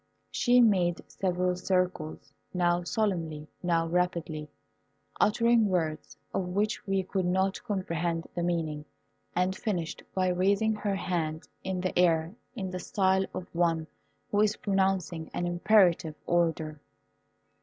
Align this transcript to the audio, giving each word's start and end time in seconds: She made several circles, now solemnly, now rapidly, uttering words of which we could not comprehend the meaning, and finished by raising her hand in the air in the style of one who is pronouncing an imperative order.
She 0.31 0.61
made 0.61 1.01
several 1.07 1.55
circles, 1.55 2.33
now 2.55 2.81
solemnly, 2.81 3.47
now 3.61 3.85
rapidly, 3.85 4.49
uttering 5.19 5.67
words 5.67 6.17
of 6.33 6.47
which 6.47 6.87
we 6.87 7.03
could 7.03 7.27
not 7.27 7.63
comprehend 7.63 8.27
the 8.33 8.41
meaning, 8.41 8.85
and 9.35 9.55
finished 9.55 10.01
by 10.15 10.29
raising 10.29 10.73
her 10.73 10.95
hand 10.95 11.47
in 11.63 11.81
the 11.81 11.95
air 11.99 12.33
in 12.55 12.71
the 12.71 12.79
style 12.79 13.27
of 13.31 13.45
one 13.53 13.85
who 14.31 14.41
is 14.41 14.57
pronouncing 14.57 15.29
an 15.35 15.45
imperative 15.45 16.15
order. 16.25 16.81